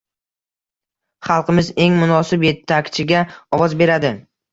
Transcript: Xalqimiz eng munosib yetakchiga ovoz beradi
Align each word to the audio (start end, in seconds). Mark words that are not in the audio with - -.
Xalqimiz 1.27 1.69
eng 1.85 1.97
munosib 2.03 2.45
yetakchiga 2.47 3.21
ovoz 3.59 3.77
beradi 3.83 4.13